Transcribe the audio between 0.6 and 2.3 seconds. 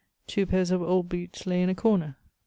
of old boots lay in a corner.